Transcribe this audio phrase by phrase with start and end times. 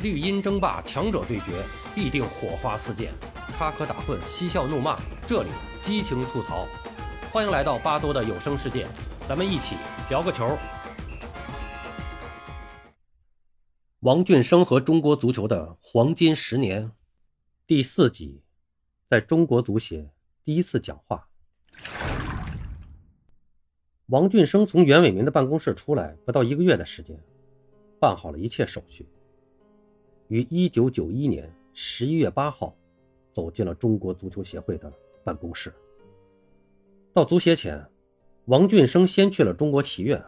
[0.00, 1.60] 绿茵争霸，强者对决，
[1.92, 3.12] 必定火花四溅，
[3.56, 5.48] 插科打诨，嬉笑怒骂，这里
[5.80, 6.68] 激情吐槽。
[7.32, 8.86] 欢迎来到巴多的有声世界，
[9.28, 9.74] 咱们一起
[10.08, 10.56] 聊个球。
[13.98, 16.92] 王俊生和中国足球的黄金十年，
[17.66, 18.40] 第四集，
[19.10, 20.12] 在中国足协
[20.44, 21.26] 第一次讲话。
[24.06, 27.18] 王俊生从袁伟民的办公室出来，不到一个月的时间，
[27.98, 29.04] 办好了一切手续。
[30.28, 32.76] 于一九九一年十一月八号，
[33.32, 34.92] 走进了中国足球协会的
[35.24, 35.72] 办公室。
[37.12, 37.84] 到足协前，
[38.44, 40.22] 王俊生先去了中国棋院。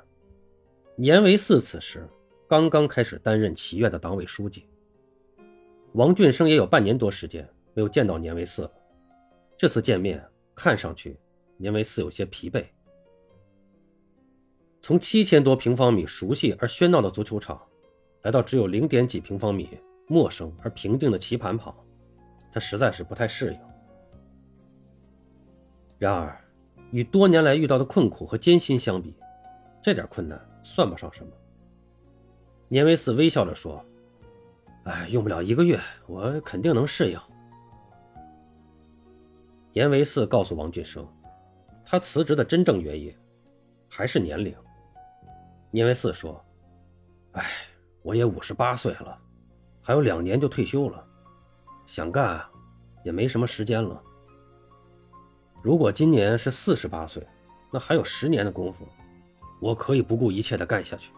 [0.96, 2.06] 年维四此时
[2.48, 4.66] 刚刚开始担任棋院的党委书记。
[5.92, 8.72] 王俊生也有半年多时间没有见到年维四了。
[9.56, 10.24] 这次见面，
[10.54, 11.16] 看上去
[11.56, 12.64] 年维四有些疲惫。
[14.80, 17.60] 从七千多平方米熟悉而喧闹的足球场，
[18.22, 19.68] 来到只有零点几平方米。
[20.10, 21.72] 陌生而平静的棋盘旁，
[22.50, 23.60] 他实在是不太适应。
[25.98, 26.36] 然而，
[26.90, 29.14] 与多年来遇到的困苦和艰辛相比，
[29.80, 31.32] 这点困难算不上什么。
[32.66, 33.84] 年维四微笑着说
[34.82, 37.20] ：“哎，用不了一个月，我肯定能适应。”
[39.72, 41.06] 年维四告诉王俊生，
[41.84, 43.16] 他辞职的真正原因
[43.88, 44.52] 还是年龄。
[45.70, 46.44] 年维四说
[47.30, 47.44] ：“哎，
[48.02, 49.16] 我也五十八岁了。”
[49.90, 51.04] 还有两年就退休了，
[51.84, 52.40] 想干
[53.02, 54.00] 也没什么时间了。
[55.64, 57.26] 如果今年是四十八岁，
[57.72, 58.86] 那还有十年的功夫，
[59.60, 61.10] 我可以不顾一切的干下去。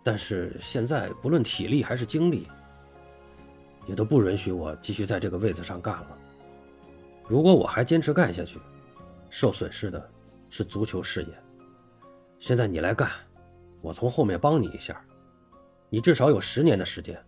[0.00, 2.46] 但是现在不论体力还是精力，
[3.88, 6.18] 也都不允许我继续在这个位子上干了。
[7.26, 8.60] 如果我还坚持干下去，
[9.28, 10.08] 受损失的
[10.48, 11.34] 是足球事业。
[12.38, 13.10] 现在你来干，
[13.80, 15.04] 我从后面帮你一下，
[15.90, 17.20] 你至少有十年的时间。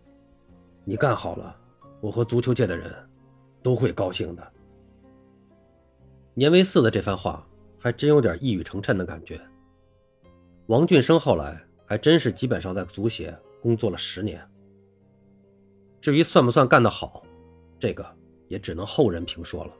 [0.85, 1.55] 你干好了，
[2.01, 2.93] 我和足球界的人
[3.61, 4.51] 都会高兴的。
[6.33, 7.45] 年维四的这番话
[7.77, 9.39] 还真有点一语成谶的感觉。
[10.67, 14.41] 王俊生后来还真是基本上在足协工作了十年。
[15.99, 17.23] 至于算不算干得好，
[17.77, 18.05] 这个
[18.47, 19.73] 也只能后人评说了。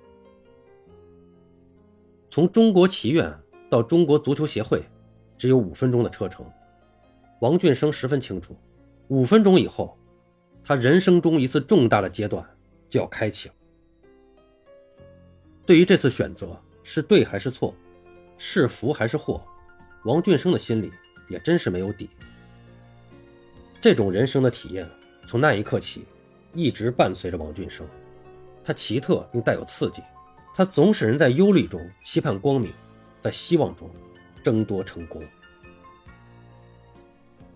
[2.30, 3.34] 从中国棋院
[3.70, 4.84] 到中国足球协会，
[5.38, 6.46] 只有五分钟的车程。
[7.42, 8.56] 王俊生十分清楚，
[9.08, 9.98] 五分钟以后。
[10.70, 12.48] 他人生中一次重大的阶段
[12.92, 13.56] 就要开启了。
[15.66, 17.74] 对于这次选择是对还是错，
[18.38, 19.44] 是福还是祸，
[20.04, 20.92] 王俊生的心里
[21.28, 22.08] 也真是没有底。
[23.82, 24.88] 这种人生的体验
[25.26, 26.06] 从那一刻起
[26.54, 27.84] 一直伴随着王俊生，
[28.64, 30.04] 它奇特并带有刺激，
[30.54, 32.72] 它总使人在忧虑中期盼光明，
[33.20, 33.90] 在希望中
[34.44, 35.24] 争夺成功。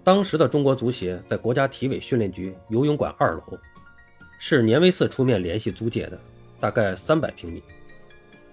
[0.03, 3.57] 当时的中国足协在国家体委训练局游泳馆二楼，
[4.37, 6.19] 是年维四出面联系租借的，
[6.59, 7.63] 大概三百平米。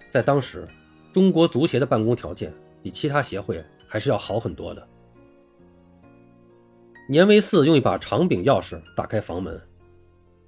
[0.09, 0.67] 在当时，
[1.13, 2.53] 中国足协的办公条件
[2.85, 4.89] 比其他协会还是要好很多的。
[7.09, 9.61] 年维四用一把长柄钥匙打开房门，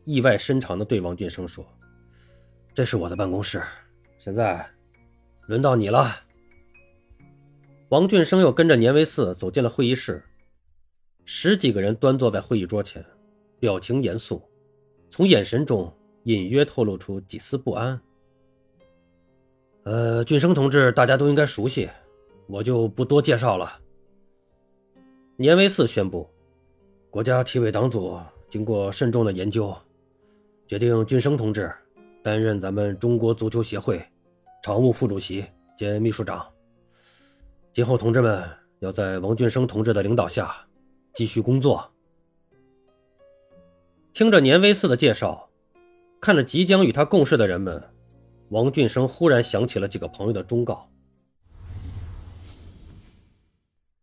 [0.04, 1.66] 意外深长的对王俊生说
[2.72, 3.60] ：“这是我的办公室，
[4.18, 4.64] 现在
[5.46, 6.14] 轮到你了。”
[7.90, 10.22] 王俊生又跟着年维四走进了会议室。
[11.24, 13.04] 十几个人端坐在会议桌前，
[13.60, 14.42] 表情严肃，
[15.08, 15.92] 从眼神中
[16.24, 18.00] 隐约透露出几丝不安。
[19.84, 21.88] 呃，俊生同志，大家都应该熟悉，
[22.46, 23.80] 我就不多介绍了。
[25.36, 26.28] 年维四宣布，
[27.10, 29.74] 国家体委党组经过慎重的研究，
[30.66, 31.72] 决定俊生同志
[32.22, 34.04] 担任咱们中国足球协会
[34.62, 35.44] 常务副主席
[35.76, 36.46] 兼秘书长。
[37.72, 38.44] 今后，同志们
[38.80, 40.54] 要在王俊生同志的领导下。
[41.14, 41.92] 继续工作。
[44.14, 45.50] 听着年威四的介绍，
[46.20, 47.92] 看着即将与他共事的人们，
[48.48, 50.90] 王俊生忽然想起了几个朋友的忠告：“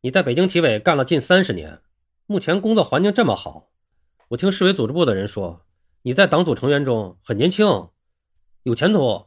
[0.01, 1.81] 你在北京体委干了近三十年，
[2.27, 3.69] 目前工作环境这么好，
[4.29, 5.65] 我听市委组织部的人说，
[6.03, 7.89] 你在党组成员中很年轻，
[8.63, 9.25] 有前途，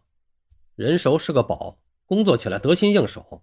[0.76, 3.42] 人熟是个宝，工作起来得心应手。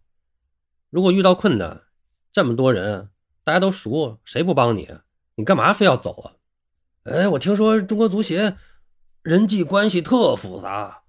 [0.89, 1.83] 如果遇到困难，
[2.31, 3.09] 这么多人。”
[3.49, 4.87] 大家都熟，谁不帮你？
[5.33, 6.37] 你干嘛非要走啊？
[7.05, 8.55] 哎，我听说中国足协
[9.23, 11.01] 人际关系特复杂，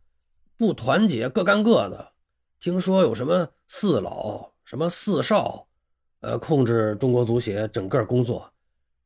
[0.56, 2.12] 不团结，各干各的。
[2.58, 5.68] 听说有什么四老、什么四少，
[6.20, 8.54] 呃，控制中国足协整个工作。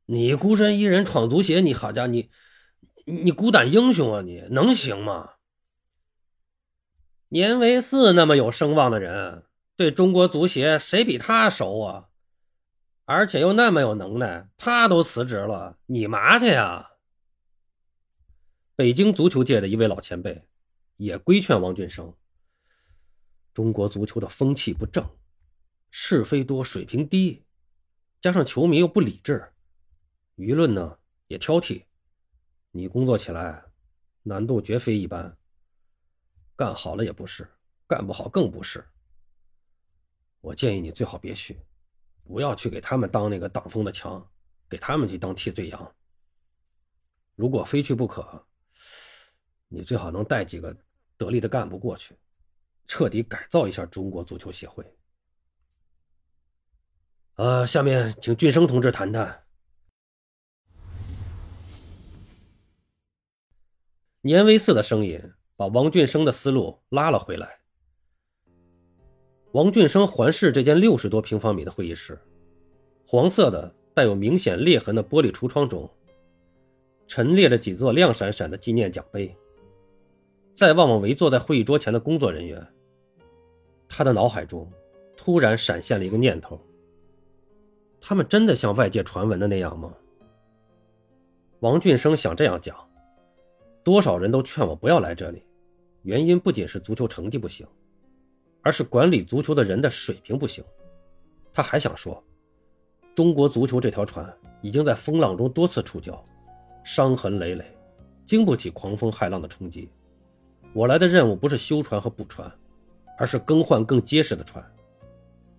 [0.06, 2.30] 你孤身一人闯足协，你好家伙，你
[3.04, 4.22] 你孤胆英雄啊！
[4.22, 5.30] 你能行吗？
[7.30, 9.42] 年维四那么有声望的人，
[9.74, 12.04] 对中国足协谁比他熟啊？
[13.06, 16.92] 而且又那么有能耐，他都辞职了，你嘛去呀？
[18.74, 20.48] 北京足球界的一位老前辈
[20.96, 22.14] 也规劝王俊生：
[23.52, 25.06] 中国足球的风气不正，
[25.90, 27.44] 是非多，水平低，
[28.20, 29.52] 加上球迷又不理智，
[30.36, 31.84] 舆论呢也挑剔，
[32.70, 33.64] 你工作起来
[34.22, 35.36] 难度绝非一般。
[36.56, 37.46] 干好了也不是，
[37.86, 38.82] 干不好更不是。
[40.40, 41.58] 我建议你最好别去。
[42.24, 44.26] 不要去给他们当那个挡风的墙，
[44.68, 45.94] 给他们去当替罪羊。
[47.36, 48.46] 如果非去不可，
[49.68, 50.76] 你最好能带几个
[51.16, 52.16] 得力的干部过去，
[52.86, 54.84] 彻底改造一下中国足球协会。
[57.34, 59.44] 呃，下面请俊生同志谈谈。
[64.20, 65.20] 年威四的声音
[65.56, 67.63] 把王俊生的思路拉了回来。
[69.54, 72.18] 王俊生环视这间六十多平方米的会议室，
[73.06, 75.88] 黄色的带有明显裂痕的玻璃橱窗中，
[77.06, 79.32] 陈列着几座亮闪闪的纪念奖杯。
[80.54, 82.66] 再望望围坐在会议桌前的工作人员，
[83.88, 84.68] 他的脑海中
[85.16, 86.60] 突然闪现了一个念头：
[88.00, 89.94] 他们真的像外界传闻的那样吗？
[91.60, 92.76] 王俊生想这样讲，
[93.84, 95.44] 多少人都劝我不要来这里，
[96.02, 97.64] 原因不仅是足球成绩不行。
[98.64, 100.64] 而是管理足球的人的水平不行。
[101.52, 102.20] 他还想说，
[103.14, 104.28] 中国足球这条船
[104.62, 106.18] 已经在风浪中多次触礁，
[106.82, 107.64] 伤痕累累，
[108.26, 109.88] 经不起狂风骇浪的冲击。
[110.72, 112.50] 我来的任务不是修船和补船，
[113.16, 114.64] 而是更换更结实的船，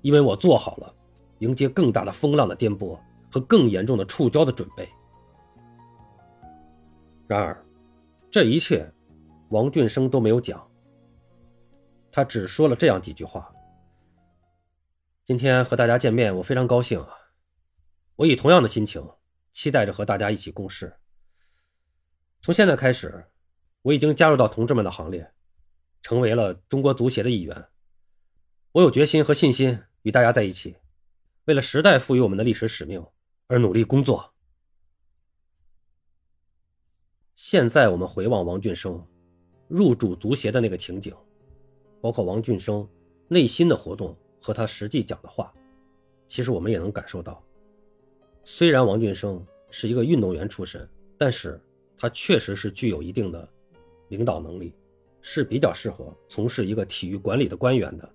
[0.01, 0.93] 因为我做好了
[1.39, 2.99] 迎接更大的风浪的颠簸
[3.31, 4.89] 和更严重的触礁的准备。
[7.27, 7.65] 然而，
[8.29, 8.91] 这一切，
[9.49, 10.61] 王俊生都没有讲。
[12.15, 13.53] 他只说了这样几句话。
[15.25, 17.09] 今天和大家见面，我非常高兴啊！
[18.15, 19.05] 我以同样的心情，
[19.51, 20.95] 期待着和大家一起共事。
[22.41, 23.25] 从现在开始，
[23.81, 25.29] 我已经加入到同志们的行列，
[26.01, 27.67] 成为了中国足协的一员。
[28.71, 30.77] 我有决心和信心与大家在一起，
[31.43, 33.05] 为了时代赋予我们的历史使命
[33.47, 34.33] 而努力工作。
[37.33, 39.05] 现在我们回望王俊生
[39.67, 41.13] 入主足协的那个情景。
[42.01, 42.87] 包括王俊生
[43.27, 45.53] 内心的活动和他实际讲的话，
[46.27, 47.43] 其实我们也能感受到。
[48.43, 50.87] 虽然王俊生是一个运动员出身，
[51.17, 51.59] 但是
[51.97, 53.49] 他确实是具有一定的
[54.09, 54.73] 领导能力，
[55.21, 58.07] 是比较适合从事一个体育管理的官员的。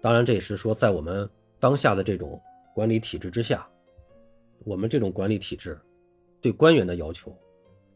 [0.00, 1.28] 当然，这也是说在我们
[1.58, 2.40] 当下的这种
[2.74, 3.68] 管理体制之下，
[4.64, 5.78] 我们这种管理体制
[6.40, 7.36] 对官员的要求，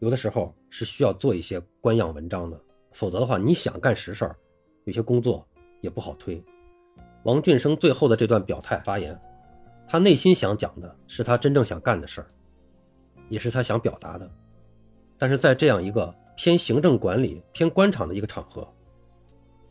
[0.01, 2.61] 有的时候是需要做一些官样文章的。
[2.95, 4.37] 否则的话，你想干实事儿，
[4.85, 5.47] 有些工作
[5.81, 6.43] 也不好推。
[7.25, 9.21] 王俊生最后的这段表态发言，
[9.87, 12.27] 他内心想讲的是他真正想干的事儿，
[13.29, 14.31] 也是他想表达的。
[15.19, 18.67] 但是在这样一个偏行政管理、偏官场的一个场合，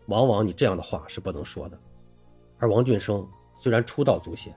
[0.07, 1.79] 往往你这样的话是不能说的。
[2.59, 3.25] 而王俊生
[3.55, 4.53] 虽然初到足协，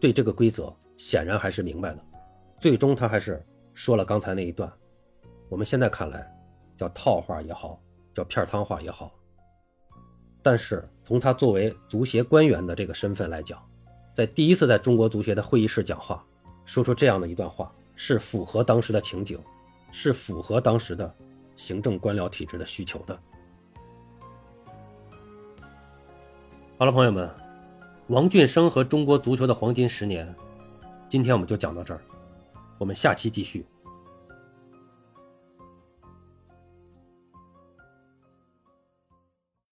[0.00, 1.98] 对这个规则显然还是明白的，
[2.58, 3.44] 最终他还是
[3.74, 4.72] 说了刚才那一段。
[5.50, 6.33] 我们现在看来。
[6.76, 7.80] 叫套话也好，
[8.12, 9.12] 叫片汤话也好，
[10.42, 13.62] 但是从他作为足协官员的这个身份来讲，
[14.14, 16.24] 在第一次在中国足协的会议室讲话，
[16.64, 19.38] 说出这样的一段话，是符合当时的情景，
[19.92, 21.14] 是符合当时的
[21.56, 23.18] 行政官僚体制的需求的。
[26.76, 27.30] 好了，朋友们，
[28.08, 30.34] 王俊生和中国足球的黄金十年，
[31.08, 32.00] 今天我们就讲到这儿，
[32.78, 33.64] 我们下期继续。